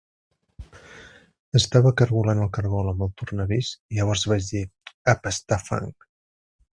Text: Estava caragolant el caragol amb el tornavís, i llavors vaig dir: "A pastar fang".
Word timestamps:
Estava 1.59 1.91
caragolant 1.99 2.41
el 2.45 2.49
caragol 2.57 2.89
amb 2.93 3.05
el 3.07 3.13
tornavís, 3.23 3.69
i 3.95 3.99
llavors 3.99 4.25
vaig 4.33 4.49
dir: 4.55 4.65
"A 5.15 5.19
pastar 5.27 5.61
fang". 5.69 5.93